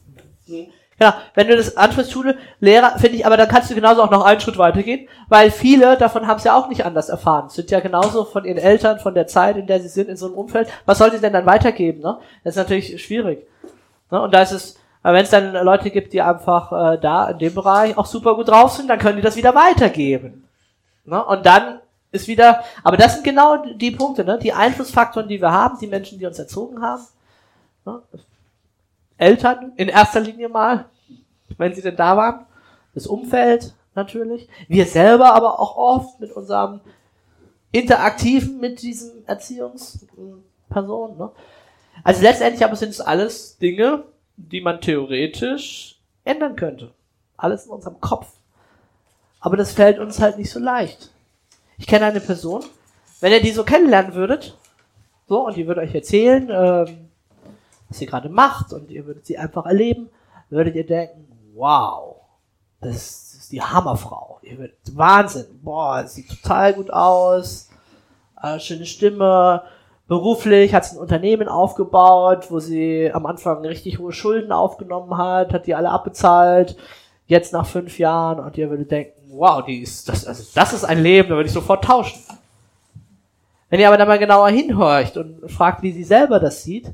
Mhm. 0.47 0.67
Genau, 1.01 1.13
wenn 1.33 1.47
du 1.47 1.57
das 1.57 1.75
ansprichst, 1.77 2.11
Schule, 2.11 2.37
Lehrer, 2.59 2.99
finde 2.99 3.15
ich, 3.15 3.25
aber 3.25 3.35
dann 3.35 3.47
kannst 3.47 3.71
du 3.71 3.73
genauso 3.73 4.03
auch 4.03 4.11
noch 4.11 4.23
einen 4.23 4.39
Schritt 4.39 4.59
weitergehen, 4.59 5.09
weil 5.29 5.49
viele 5.49 5.97
davon 5.97 6.27
haben 6.27 6.37
es 6.37 6.43
ja 6.43 6.55
auch 6.55 6.69
nicht 6.69 6.85
anders 6.85 7.09
erfahren. 7.09 7.49
Sind 7.49 7.71
ja 7.71 7.79
genauso 7.79 8.23
von 8.23 8.45
ihren 8.45 8.59
Eltern, 8.59 8.99
von 8.99 9.15
der 9.15 9.25
Zeit, 9.25 9.57
in 9.57 9.65
der 9.65 9.79
sie 9.79 9.87
sind, 9.87 10.09
in 10.09 10.15
so 10.15 10.27
einem 10.27 10.35
Umfeld. 10.35 10.69
Was 10.85 10.99
soll 10.99 11.11
sie 11.11 11.19
denn 11.19 11.33
dann 11.33 11.47
weitergeben? 11.47 12.03
Ne? 12.03 12.19
Das 12.43 12.53
ist 12.53 12.57
natürlich 12.57 13.03
schwierig. 13.03 13.47
Ne? 14.11 14.21
Und 14.21 14.31
da 14.31 14.43
ist 14.43 14.51
es, 14.51 14.77
wenn 15.01 15.23
es 15.23 15.31
dann 15.31 15.53
Leute 15.65 15.89
gibt, 15.89 16.13
die 16.13 16.21
einfach 16.21 16.71
äh, 16.93 16.99
da 16.99 17.31
in 17.31 17.39
dem 17.39 17.55
Bereich 17.55 17.97
auch 17.97 18.05
super 18.05 18.35
gut 18.35 18.49
drauf 18.49 18.73
sind, 18.73 18.87
dann 18.87 18.99
können 18.99 19.15
die 19.15 19.23
das 19.23 19.35
wieder 19.35 19.55
weitergeben. 19.55 20.47
Ne? 21.05 21.25
Und 21.25 21.47
dann 21.47 21.79
ist 22.11 22.27
wieder, 22.27 22.63
aber 22.83 22.97
das 22.97 23.15
sind 23.15 23.23
genau 23.23 23.57
die 23.57 23.89
Punkte, 23.89 24.23
ne? 24.23 24.37
die 24.37 24.53
Einflussfaktoren, 24.53 25.27
die 25.27 25.41
wir 25.41 25.51
haben, 25.51 25.79
die 25.81 25.87
Menschen, 25.87 26.19
die 26.19 26.27
uns 26.27 26.37
erzogen 26.37 26.79
haben. 26.79 27.01
Ne? 27.85 28.03
Eltern 29.21 29.73
in 29.77 29.87
erster 29.87 30.19
Linie 30.19 30.49
mal, 30.49 30.85
wenn 31.57 31.73
sie 31.73 31.81
denn 31.81 31.95
da 31.95 32.17
waren. 32.17 32.45
Das 32.93 33.07
Umfeld 33.07 33.73
natürlich. 33.95 34.47
Wir 34.67 34.85
selber 34.85 35.33
aber 35.33 35.59
auch 35.59 35.75
oft 35.77 36.19
mit 36.19 36.31
unserem 36.31 36.81
Interaktiven 37.71 38.59
mit 38.59 38.81
diesen 38.81 39.25
Erziehungspersonen. 39.27 41.17
Ne? 41.17 41.31
Also 42.03 42.21
letztendlich 42.21 42.63
aber 42.63 42.75
sind 42.75 42.89
es 42.89 43.01
alles 43.01 43.57
Dinge, 43.57 44.03
die 44.35 44.61
man 44.61 44.81
theoretisch 44.81 45.99
ändern 46.23 46.55
könnte. 46.55 46.91
Alles 47.37 47.65
in 47.65 47.71
unserem 47.71 47.99
Kopf. 48.01 48.27
Aber 49.39 49.57
das 49.57 49.73
fällt 49.73 49.99
uns 49.99 50.19
halt 50.19 50.37
nicht 50.37 50.51
so 50.51 50.59
leicht. 50.59 51.11
Ich 51.77 51.87
kenne 51.87 52.05
eine 52.05 52.21
Person, 52.21 52.63
wenn 53.21 53.31
ihr 53.31 53.41
die 53.41 53.51
so 53.51 53.63
kennenlernen 53.63 54.13
würdet, 54.13 54.57
so, 55.27 55.45
und 55.47 55.55
die 55.55 55.65
würde 55.65 55.81
euch 55.81 55.95
erzählen, 55.95 56.49
ähm, 56.51 57.09
was 57.87 57.99
sie 57.99 58.05
gerade 58.05 58.29
macht 58.29 58.73
und 58.73 58.91
ihr 58.91 59.05
würdet 59.05 59.25
sie 59.25 59.37
einfach 59.37 59.65
erleben, 59.65 60.09
würdet 60.49 60.75
ihr 60.75 60.85
denken, 60.85 61.30
wow, 61.53 62.21
das 62.81 63.33
ist 63.35 63.51
die 63.51 63.61
Hammerfrau. 63.61 64.39
Ihr 64.41 64.57
würdet, 64.57 64.77
Wahnsinn, 64.93 65.59
boah, 65.61 66.05
sieht 66.07 66.29
total 66.29 66.73
gut 66.73 66.91
aus, 66.91 67.69
äh, 68.41 68.59
schöne 68.59 68.85
Stimme, 68.85 69.63
beruflich 70.07 70.73
hat 70.73 70.85
sie 70.85 70.95
ein 70.95 71.01
Unternehmen 71.01 71.47
aufgebaut, 71.47 72.47
wo 72.49 72.59
sie 72.59 73.11
am 73.13 73.25
Anfang 73.25 73.65
richtig 73.65 73.99
hohe 73.99 74.11
Schulden 74.11 74.51
aufgenommen 74.51 75.17
hat, 75.17 75.53
hat 75.53 75.67
die 75.67 75.75
alle 75.75 75.89
abbezahlt, 75.89 76.75
jetzt 77.27 77.53
nach 77.53 77.65
fünf 77.65 77.97
Jahren 77.97 78.39
und 78.39 78.57
ihr 78.57 78.69
würdet 78.69 78.91
denken, 78.91 79.13
wow, 79.29 79.63
die 79.63 79.81
ist, 79.81 80.09
das, 80.09 80.25
also 80.25 80.43
das 80.53 80.73
ist 80.73 80.83
ein 80.83 81.01
Leben, 81.01 81.29
da 81.29 81.35
würde 81.35 81.47
ich 81.47 81.53
sofort 81.53 81.83
tauschen. 81.83 82.21
Wenn 83.69 83.79
ihr 83.79 83.87
aber 83.87 83.97
dann 83.97 84.07
mal 84.07 84.19
genauer 84.19 84.49
hinhorcht 84.49 85.15
und 85.15 85.49
fragt, 85.49 85.81
wie 85.81 85.93
sie 85.93 86.03
selber 86.03 86.41
das 86.41 86.63
sieht, 86.63 86.93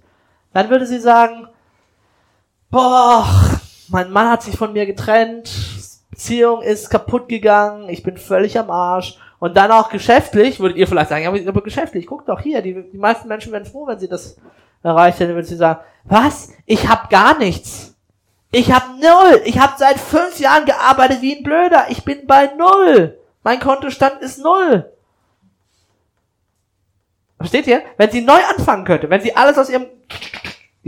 dann 0.53 0.69
würde 0.69 0.85
sie 0.85 0.99
sagen, 0.99 1.47
boah, 2.69 3.25
mein 3.89 4.11
Mann 4.11 4.29
hat 4.29 4.43
sich 4.43 4.57
von 4.57 4.73
mir 4.73 4.85
getrennt, 4.85 5.51
Beziehung 6.09 6.61
ist 6.61 6.89
kaputt 6.89 7.29
gegangen, 7.29 7.89
ich 7.89 8.03
bin 8.03 8.17
völlig 8.17 8.57
am 8.57 8.69
Arsch. 8.69 9.17
Und 9.39 9.55
dann 9.55 9.71
auch 9.71 9.89
geschäftlich, 9.89 10.59
würdet 10.59 10.77
ihr 10.77 10.87
vielleicht 10.87 11.09
sagen, 11.09 11.23
ja, 11.23 11.49
aber 11.49 11.61
geschäftlich, 11.61 12.07
guck 12.07 12.25
doch 12.25 12.39
hier, 12.39 12.61
die, 12.61 12.89
die 12.91 12.97
meisten 12.97 13.27
Menschen 13.27 13.51
werden 13.51 13.65
froh, 13.65 13.85
wenn 13.85 13.99
sie 13.99 14.07
das 14.07 14.37
erreicht 14.81 15.19
hätten, 15.19 15.35
würden 15.35 15.45
sie 15.45 15.55
sagen, 15.55 15.79
was? 16.05 16.53
Ich 16.65 16.87
hab 16.87 17.09
gar 17.09 17.37
nichts. 17.37 17.95
Ich 18.51 18.71
hab 18.71 18.89
null. 18.97 19.41
Ich 19.45 19.59
hab 19.59 19.77
seit 19.77 19.99
fünf 19.99 20.39
Jahren 20.39 20.65
gearbeitet 20.65 21.21
wie 21.21 21.35
ein 21.35 21.43
Blöder. 21.43 21.87
Ich 21.89 22.03
bin 22.03 22.25
bei 22.25 22.49
null. 22.57 23.19
Mein 23.43 23.59
Kontostand 23.59 24.21
ist 24.21 24.39
null. 24.39 24.91
Versteht 27.37 27.67
ihr? 27.67 27.83
Wenn 27.97 28.09
sie 28.09 28.21
neu 28.21 28.39
anfangen 28.49 28.85
könnte, 28.85 29.09
wenn 29.09 29.21
sie 29.21 29.35
alles 29.35 29.57
aus 29.57 29.69
ihrem, 29.69 29.85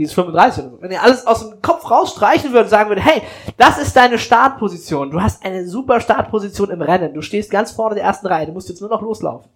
die 0.00 0.04
ist 0.04 0.14
35 0.14 0.64
oder 0.64 0.72
so, 0.72 0.80
wenn 0.82 0.90
ihr 0.92 1.02
alles 1.02 1.26
aus 1.26 1.46
dem 1.46 1.60
Kopf 1.60 1.90
rausstreichen 1.90 2.52
würde 2.52 2.64
und 2.64 2.70
sagen 2.70 2.88
würde, 2.88 3.02
hey, 3.02 3.20
das 3.58 3.76
ist 3.76 3.94
deine 3.94 4.18
Startposition, 4.18 5.10
du 5.10 5.20
hast 5.20 5.44
eine 5.44 5.66
super 5.66 6.00
Startposition 6.00 6.70
im 6.70 6.80
Rennen, 6.80 7.12
du 7.12 7.20
stehst 7.20 7.50
ganz 7.50 7.72
vorne 7.72 7.96
der 7.96 8.04
ersten 8.04 8.26
Reihe, 8.26 8.46
du 8.46 8.52
musst 8.52 8.70
jetzt 8.70 8.80
nur 8.80 8.88
noch 8.88 9.02
loslaufen. 9.02 9.50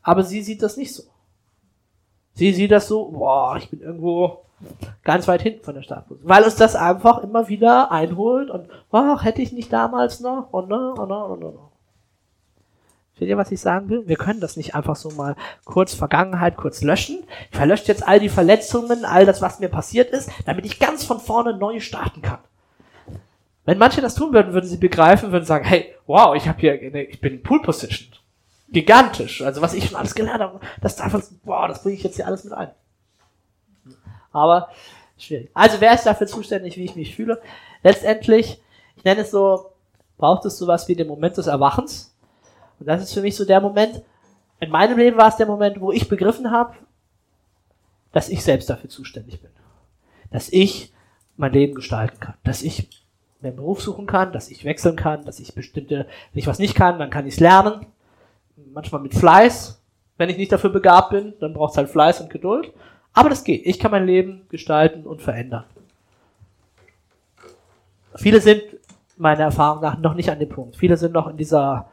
Aber 0.00 0.22
sie 0.22 0.40
sieht 0.40 0.62
das 0.62 0.78
nicht 0.78 0.94
so. 0.94 1.02
Sie 2.32 2.54
sieht 2.54 2.70
das 2.70 2.88
so, 2.88 3.10
boah, 3.10 3.58
ich 3.58 3.68
bin 3.68 3.82
irgendwo 3.82 4.46
ganz 5.02 5.28
weit 5.28 5.42
hinten 5.42 5.62
von 5.62 5.74
der 5.74 5.82
Startposition. 5.82 6.30
Weil 6.30 6.44
uns 6.44 6.56
das 6.56 6.76
einfach 6.76 7.18
immer 7.18 7.48
wieder 7.48 7.92
einholt 7.92 8.48
und, 8.48 8.70
ach, 8.90 9.22
hätte 9.22 9.42
ich 9.42 9.52
nicht 9.52 9.70
damals 9.70 10.20
noch, 10.20 10.50
und 10.50 10.72
und 10.72 10.98
und 10.98 11.12
und 11.12 11.40
ne. 11.40 11.52
Seht 13.18 13.28
ihr, 13.28 13.36
was 13.36 13.52
ich 13.52 13.60
sagen 13.60 13.88
will? 13.90 14.08
Wir 14.08 14.16
können 14.16 14.40
das 14.40 14.56
nicht 14.56 14.74
einfach 14.74 14.96
so 14.96 15.10
mal 15.10 15.36
kurz 15.64 15.94
Vergangenheit 15.94 16.56
kurz 16.56 16.82
löschen. 16.82 17.22
Ich 17.50 17.56
verlösche 17.56 17.86
jetzt 17.86 18.06
all 18.06 18.18
die 18.18 18.28
Verletzungen, 18.28 19.04
all 19.04 19.24
das, 19.24 19.40
was 19.40 19.60
mir 19.60 19.68
passiert 19.68 20.10
ist, 20.10 20.30
damit 20.46 20.66
ich 20.66 20.80
ganz 20.80 21.04
von 21.04 21.20
vorne 21.20 21.56
neu 21.56 21.78
starten 21.78 22.22
kann. 22.22 22.40
Wenn 23.64 23.78
manche 23.78 24.00
das 24.00 24.16
tun 24.16 24.32
würden, 24.32 24.52
würden 24.52 24.68
sie 24.68 24.76
begreifen, 24.76 25.30
würden 25.30 25.44
sagen, 25.44 25.64
hey, 25.64 25.94
wow, 26.06 26.34
ich 26.34 26.48
habe 26.48 26.60
hier, 26.60 26.94
ich 26.94 27.20
bin 27.20 27.42
Pool 27.42 27.62
Position. 27.62 28.08
Gigantisch. 28.68 29.42
Also 29.42 29.62
was 29.62 29.74
ich 29.74 29.86
schon 29.86 29.96
alles 29.96 30.14
gelernt 30.14 30.42
habe, 30.42 30.60
das 30.80 30.96
darf 30.96 31.14
uns, 31.14 31.32
wow, 31.44 31.68
das 31.68 31.82
bringe 31.82 31.94
ich 31.94 32.02
jetzt 32.02 32.16
hier 32.16 32.26
alles 32.26 32.42
mit 32.42 32.52
ein. 32.52 32.70
Aber 34.32 34.70
schwierig. 35.16 35.50
Also 35.54 35.80
wer 35.80 35.94
ist 35.94 36.04
dafür 36.04 36.26
zuständig, 36.26 36.76
wie 36.76 36.84
ich 36.84 36.96
mich 36.96 37.14
fühle? 37.14 37.40
Letztendlich, 37.84 38.60
ich 38.96 39.04
nenne 39.04 39.20
es 39.20 39.30
so, 39.30 39.70
braucht 40.18 40.44
es 40.44 40.58
sowas 40.58 40.88
wie 40.88 40.96
den 40.96 41.06
Moment 41.06 41.36
des 41.36 41.46
Erwachens 41.46 42.13
und 42.84 42.88
das 42.88 43.02
ist 43.02 43.14
für 43.14 43.22
mich 43.22 43.34
so 43.34 43.46
der 43.46 43.62
Moment, 43.62 44.02
in 44.60 44.68
meinem 44.68 44.98
Leben 44.98 45.16
war 45.16 45.28
es 45.28 45.36
der 45.36 45.46
Moment, 45.46 45.80
wo 45.80 45.90
ich 45.90 46.06
begriffen 46.06 46.50
habe, 46.50 46.74
dass 48.12 48.28
ich 48.28 48.44
selbst 48.44 48.68
dafür 48.68 48.90
zuständig 48.90 49.40
bin. 49.40 49.50
Dass 50.30 50.50
ich 50.50 50.92
mein 51.38 51.54
Leben 51.54 51.74
gestalten 51.74 52.20
kann. 52.20 52.34
Dass 52.44 52.60
ich 52.60 52.90
mir 53.40 53.48
einen 53.48 53.56
Beruf 53.56 53.80
suchen 53.80 54.06
kann, 54.06 54.34
dass 54.34 54.50
ich 54.50 54.66
wechseln 54.66 54.96
kann, 54.96 55.24
dass 55.24 55.40
ich 55.40 55.54
bestimmte, 55.54 56.06
wenn 56.32 56.38
ich 56.38 56.46
was 56.46 56.58
nicht 56.58 56.74
kann, 56.74 56.98
dann 56.98 57.08
kann 57.08 57.26
ich 57.26 57.34
es 57.34 57.40
lernen. 57.40 57.86
Manchmal 58.74 59.00
mit 59.00 59.14
Fleiß. 59.14 59.80
Wenn 60.18 60.28
ich 60.28 60.36
nicht 60.36 60.52
dafür 60.52 60.68
begabt 60.68 61.08
bin, 61.08 61.32
dann 61.40 61.54
braucht 61.54 61.70
es 61.70 61.78
halt 61.78 61.88
Fleiß 61.88 62.20
und 62.20 62.28
Geduld. 62.28 62.70
Aber 63.14 63.30
das 63.30 63.44
geht. 63.44 63.64
Ich 63.64 63.78
kann 63.78 63.92
mein 63.92 64.04
Leben 64.04 64.42
gestalten 64.50 65.06
und 65.06 65.22
verändern. 65.22 65.64
Viele 68.16 68.42
sind 68.42 68.62
meiner 69.16 69.44
Erfahrung 69.44 69.80
nach 69.80 69.96
noch 69.98 70.12
nicht 70.12 70.28
an 70.28 70.38
dem 70.38 70.50
Punkt. 70.50 70.76
Viele 70.76 70.98
sind 70.98 71.14
noch 71.14 71.28
in 71.28 71.38
dieser 71.38 71.88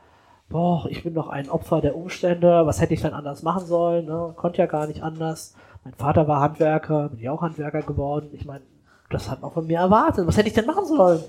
boah, 0.51 0.85
ich 0.89 1.03
bin 1.03 1.13
doch 1.13 1.29
ein 1.29 1.49
Opfer 1.49 1.81
der 1.81 1.95
Umstände, 1.95 2.65
was 2.65 2.81
hätte 2.81 2.93
ich 2.93 3.01
dann 3.01 3.13
anders 3.13 3.41
machen 3.41 3.65
sollen, 3.65 4.05
ne? 4.05 4.33
konnte 4.35 4.59
ja 4.59 4.65
gar 4.65 4.87
nicht 4.87 5.01
anders. 5.01 5.55
Mein 5.83 5.93
Vater 5.95 6.27
war 6.27 6.41
Handwerker, 6.41 7.09
bin 7.09 7.19
ich 7.19 7.29
auch 7.29 7.41
Handwerker 7.41 7.81
geworden. 7.81 8.29
Ich 8.33 8.45
meine, 8.45 8.61
das 9.09 9.29
hat 9.29 9.41
man 9.41 9.51
von 9.51 9.65
mir 9.65 9.79
erwartet. 9.79 10.27
Was 10.27 10.37
hätte 10.37 10.47
ich 10.47 10.53
denn 10.53 10.67
machen 10.67 10.85
sollen? 10.85 11.23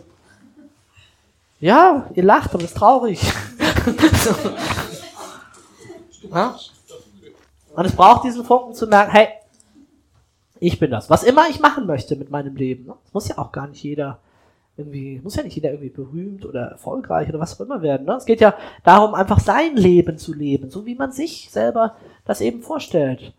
Ja, 1.58 2.10
ihr 2.14 2.24
lacht 2.24 2.54
und 2.54 2.62
ist 2.62 2.76
traurig. 2.76 3.20
Und 7.74 7.84
es 7.84 7.96
braucht 7.96 8.24
diesen 8.24 8.44
Funken 8.44 8.74
zu 8.74 8.86
merken, 8.86 9.12
hey, 9.12 9.28
ich 10.60 10.78
bin 10.78 10.90
das. 10.90 11.10
Was 11.10 11.24
immer 11.24 11.48
ich 11.48 11.60
machen 11.60 11.86
möchte 11.86 12.16
mit 12.16 12.30
meinem 12.30 12.56
Leben. 12.56 12.86
Ne? 12.86 12.94
Das 13.04 13.14
muss 13.14 13.28
ja 13.28 13.38
auch 13.38 13.52
gar 13.52 13.66
nicht 13.66 13.82
jeder 13.82 14.18
irgendwie, 14.76 15.20
muss 15.22 15.36
ja 15.36 15.42
nicht 15.42 15.54
jeder 15.54 15.70
irgendwie 15.70 15.90
berühmt 15.90 16.46
oder 16.46 16.62
erfolgreich 16.62 17.28
oder 17.28 17.40
was 17.40 17.54
auch 17.54 17.64
immer 17.64 17.82
werden. 17.82 18.06
Ne? 18.06 18.14
Es 18.14 18.24
geht 18.24 18.40
ja 18.40 18.54
darum, 18.84 19.14
einfach 19.14 19.38
sein 19.38 19.76
Leben 19.76 20.18
zu 20.18 20.32
leben, 20.32 20.70
so 20.70 20.86
wie 20.86 20.94
man 20.94 21.12
sich 21.12 21.50
selber 21.50 21.96
das 22.24 22.40
eben 22.40 22.62
vorstellt. 22.62 23.34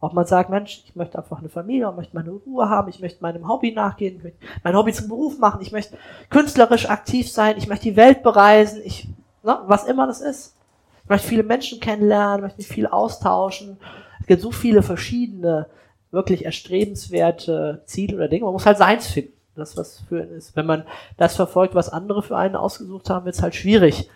Ob 0.00 0.14
man 0.14 0.26
sagt, 0.26 0.48
Mensch, 0.48 0.84
ich 0.86 0.94
möchte 0.94 1.18
einfach 1.18 1.40
eine 1.40 1.48
Familie, 1.48 1.88
ich 1.90 1.96
möchte 1.96 2.16
meine 2.16 2.30
Ruhe 2.30 2.70
haben, 2.70 2.88
ich 2.88 3.00
möchte 3.00 3.20
meinem 3.20 3.48
Hobby 3.48 3.72
nachgehen, 3.72 4.16
ich 4.16 4.22
möchte 4.22 4.38
mein 4.62 4.76
Hobby 4.76 4.92
zum 4.92 5.08
Beruf 5.08 5.38
machen, 5.38 5.60
ich 5.60 5.72
möchte 5.72 5.98
künstlerisch 6.30 6.88
aktiv 6.88 7.30
sein, 7.30 7.56
ich 7.58 7.66
möchte 7.66 7.90
die 7.90 7.96
Welt 7.96 8.22
bereisen, 8.22 8.80
ich, 8.84 9.08
ne, 9.42 9.58
was 9.66 9.84
immer 9.84 10.06
das 10.06 10.20
ist. 10.20 10.56
Ich 11.02 11.10
möchte 11.10 11.26
viele 11.26 11.42
Menschen 11.42 11.80
kennenlernen, 11.80 12.42
möchte 12.42 12.58
mich 12.58 12.68
viel 12.68 12.86
austauschen. 12.86 13.78
Es 14.20 14.26
gibt 14.26 14.40
so 14.40 14.52
viele 14.52 14.82
verschiedene, 14.82 15.66
wirklich 16.12 16.44
erstrebenswerte 16.44 17.82
Ziele 17.84 18.16
oder 18.16 18.28
Dinge. 18.28 18.44
Man 18.44 18.52
muss 18.52 18.66
halt 18.66 18.78
seins 18.78 19.08
finden 19.08 19.37
das, 19.58 19.76
was 19.76 20.00
für 20.08 20.22
ihn 20.22 20.32
ist. 20.32 20.56
Wenn 20.56 20.66
man 20.66 20.84
das 21.16 21.36
verfolgt, 21.36 21.74
was 21.74 21.88
andere 21.88 22.22
für 22.22 22.36
einen 22.36 22.56
ausgesucht 22.56 23.10
haben, 23.10 23.24
wird 23.24 23.34
es 23.34 23.42
halt 23.42 23.54
schwierig, 23.54 24.10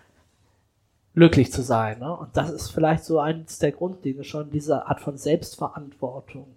glücklich 1.15 1.53
zu 1.53 1.63
sein. 1.63 1.99
Ne? 1.99 2.17
Und 2.17 2.37
das 2.37 2.51
ist 2.51 2.71
vielleicht 2.71 3.05
so 3.05 3.21
eines 3.21 3.59
der 3.59 3.73
Grunddinge 3.73 4.25
schon, 4.25 4.51
diese 4.51 4.87
Art 4.87 5.01
von 5.01 5.19
Selbstverantwortung 5.19 6.57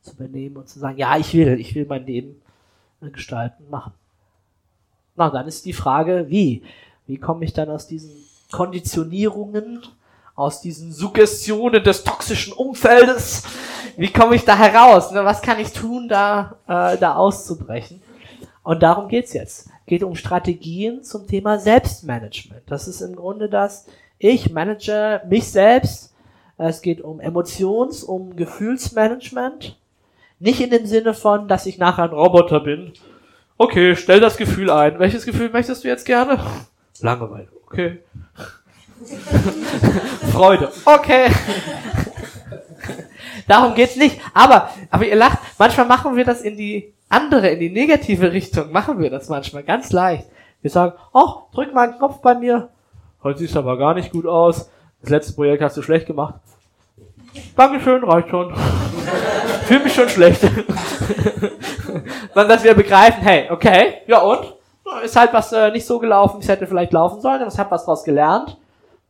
zu 0.00 0.14
übernehmen 0.14 0.56
und 0.56 0.68
zu 0.68 0.78
sagen, 0.78 0.98
ja, 0.98 1.16
ich 1.16 1.34
will, 1.34 1.60
ich 1.60 1.74
will 1.74 1.86
mein 1.86 2.06
Leben 2.06 2.40
gestalten, 3.00 3.64
machen. 3.70 3.92
Na, 5.16 5.30
dann 5.30 5.46
ist 5.46 5.64
die 5.66 5.72
Frage, 5.72 6.26
wie? 6.28 6.62
Wie 7.06 7.18
komme 7.18 7.44
ich 7.44 7.52
dann 7.52 7.68
aus 7.68 7.86
diesen 7.86 8.12
Konditionierungen, 8.50 9.82
aus 10.34 10.60
diesen 10.60 10.92
Suggestionen 10.92 11.82
des 11.82 12.04
toxischen 12.04 12.52
Umfeldes, 12.52 13.44
wie 13.96 14.12
komme 14.12 14.36
ich 14.36 14.44
da 14.44 14.56
heraus? 14.56 15.10
Ne? 15.10 15.24
Was 15.24 15.42
kann 15.42 15.58
ich 15.58 15.72
tun, 15.72 16.08
da, 16.08 16.56
äh, 16.66 16.96
da 16.96 17.16
auszubrechen? 17.16 18.02
Und 18.62 18.82
darum 18.82 19.08
geht's 19.08 19.32
jetzt. 19.32 19.68
Geht 19.86 20.02
um 20.02 20.14
Strategien 20.14 21.02
zum 21.02 21.26
Thema 21.26 21.58
Selbstmanagement. 21.58 22.62
Das 22.66 22.86
ist 22.86 23.00
im 23.00 23.16
Grunde 23.16 23.48
das, 23.48 23.86
ich 24.18 24.52
manage 24.52 25.20
mich 25.28 25.50
selbst. 25.50 26.14
Es 26.58 26.80
geht 26.80 27.00
um 27.00 27.20
Emotions-, 27.20 28.04
um 28.04 28.36
Gefühlsmanagement. 28.36 29.76
Nicht 30.38 30.60
in 30.60 30.70
dem 30.70 30.86
Sinne 30.86 31.14
von, 31.14 31.48
dass 31.48 31.66
ich 31.66 31.78
nachher 31.78 32.04
ein 32.04 32.10
Roboter 32.10 32.60
bin. 32.60 32.92
Okay, 33.58 33.96
stell 33.96 34.20
das 34.20 34.36
Gefühl 34.36 34.70
ein. 34.70 34.98
Welches 34.98 35.24
Gefühl 35.24 35.50
möchtest 35.50 35.82
du 35.82 35.88
jetzt 35.88 36.06
gerne? 36.06 36.38
Langeweile. 37.00 37.48
Okay. 37.66 37.98
Freude. 40.32 40.70
Okay. 40.84 41.26
Darum 43.48 43.74
geht's 43.74 43.96
nicht. 43.96 44.20
Aber, 44.34 44.70
aber 44.90 45.06
ihr 45.06 45.16
lacht, 45.16 45.38
manchmal 45.58 45.86
machen 45.86 46.16
wir 46.16 46.24
das 46.24 46.42
in 46.42 46.56
die 46.56 46.92
andere, 47.12 47.48
in 47.48 47.60
die 47.60 47.70
negative 47.70 48.32
Richtung, 48.32 48.72
machen 48.72 48.98
wir 48.98 49.10
das 49.10 49.28
manchmal 49.28 49.62
ganz 49.62 49.92
leicht. 49.92 50.26
Wir 50.62 50.70
sagen, 50.70 50.94
ach, 51.12 51.50
drück 51.52 51.74
mal 51.74 51.88
einen 51.88 51.98
Knopf 51.98 52.20
bei 52.22 52.34
mir. 52.34 52.68
Heute 53.22 53.40
siehst 53.40 53.54
du 53.54 53.58
aber 53.58 53.76
gar 53.76 53.94
nicht 53.94 54.12
gut 54.12 54.26
aus. 54.26 54.70
Das 55.00 55.10
letzte 55.10 55.34
Projekt 55.34 55.62
hast 55.62 55.76
du 55.76 55.82
schlecht 55.82 56.06
gemacht. 56.06 56.34
Dankeschön, 57.56 58.04
reicht 58.04 58.28
schon. 58.28 58.54
Fühl 59.64 59.80
mich 59.80 59.94
schon 59.94 60.08
schlecht. 60.08 60.40
Sondern 62.34 62.48
dass 62.48 62.64
wir 62.64 62.74
begreifen, 62.74 63.22
hey, 63.22 63.50
okay, 63.50 63.94
ja 64.06 64.20
und? 64.20 64.54
Ist 65.04 65.16
halt 65.16 65.32
was 65.32 65.52
äh, 65.52 65.70
nicht 65.70 65.86
so 65.86 65.98
gelaufen, 65.98 66.38
wie 66.38 66.42
es 66.42 66.48
hätte 66.48 66.66
vielleicht 66.66 66.92
laufen 66.92 67.20
sollen, 67.20 67.40
aber 67.40 67.52
ich 67.52 67.58
habe 67.58 67.70
was 67.70 67.84
daraus 67.84 68.04
gelernt. 68.04 68.58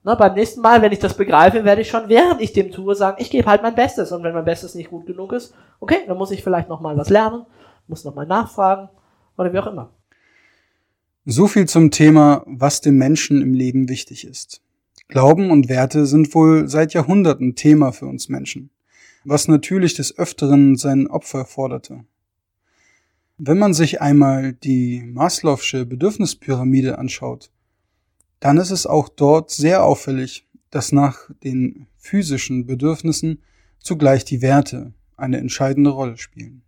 Na, 0.04 0.14
beim 0.14 0.34
nächsten 0.34 0.60
Mal, 0.60 0.82
wenn 0.82 0.92
ich 0.92 0.98
das 0.98 1.14
begreife, 1.14 1.64
werde 1.64 1.82
ich 1.82 1.88
schon, 1.88 2.08
während 2.08 2.40
ich 2.40 2.52
dem 2.52 2.72
tue, 2.72 2.94
sagen, 2.94 3.16
ich 3.20 3.30
gebe 3.30 3.48
halt 3.48 3.62
mein 3.62 3.74
Bestes. 3.74 4.10
Und 4.12 4.22
wenn 4.24 4.34
mein 4.34 4.44
Bestes 4.44 4.74
nicht 4.74 4.90
gut 4.90 5.06
genug 5.06 5.32
ist, 5.32 5.54
okay, 5.80 5.98
dann 6.06 6.18
muss 6.18 6.30
ich 6.30 6.42
vielleicht 6.42 6.68
nochmal 6.68 6.96
was 6.96 7.08
lernen, 7.08 7.46
muss 7.86 8.04
nochmal 8.04 8.26
nachfragen 8.26 8.88
oder 9.36 9.52
wie 9.52 9.58
auch 9.58 9.66
immer. 9.66 9.92
So 11.24 11.46
viel 11.46 11.66
zum 11.68 11.90
Thema, 11.90 12.42
was 12.46 12.80
dem 12.80 12.96
Menschen 12.96 13.42
im 13.42 13.54
Leben 13.54 13.88
wichtig 13.88 14.26
ist. 14.26 14.60
Glauben 15.08 15.50
und 15.50 15.68
Werte 15.68 16.06
sind 16.06 16.34
wohl 16.34 16.68
seit 16.68 16.94
Jahrhunderten 16.94 17.54
Thema 17.54 17.92
für 17.92 18.06
uns 18.06 18.28
Menschen, 18.28 18.70
was 19.24 19.46
natürlich 19.46 19.94
des 19.94 20.18
Öfteren 20.18 20.76
sein 20.76 21.06
Opfer 21.06 21.44
forderte. 21.44 22.04
Wenn 23.38 23.58
man 23.58 23.74
sich 23.74 24.00
einmal 24.00 24.52
die 24.52 25.02
Maslow'sche 25.02 25.84
Bedürfnispyramide 25.84 26.98
anschaut, 26.98 27.50
dann 28.40 28.58
ist 28.58 28.70
es 28.70 28.86
auch 28.86 29.08
dort 29.08 29.50
sehr 29.50 29.84
auffällig, 29.84 30.48
dass 30.70 30.90
nach 30.90 31.30
den 31.44 31.86
physischen 31.98 32.66
Bedürfnissen 32.66 33.42
zugleich 33.78 34.24
die 34.24 34.42
Werte 34.42 34.92
eine 35.16 35.38
entscheidende 35.38 35.90
Rolle 35.90 36.16
spielen. 36.16 36.62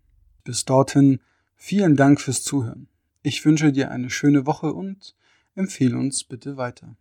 Bis 0.45 0.67
dorthin 0.67 1.21
vielen 1.57 1.97
Dank 1.97 2.21
fürs 2.21 2.43
Zuhören. 2.43 2.89
Ich 3.23 3.45
wünsche 3.47 3.73
dir 3.73 3.91
eine 3.91 4.11
schöne 4.11 4.45
Woche 4.45 4.75
und 4.75 5.17
empfehle 5.55 5.97
uns 5.97 6.23
bitte 6.25 6.59
weiter. 6.59 6.97